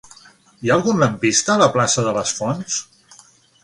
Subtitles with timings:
[0.67, 2.85] Hi ha algun lampista a la plaça de les Fonts?